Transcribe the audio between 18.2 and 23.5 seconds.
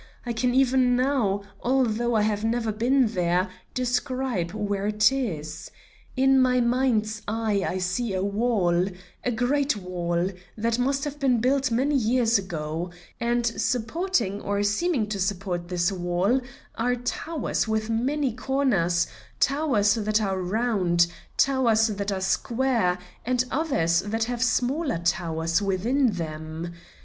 corners, towers that are round, towers that are square, and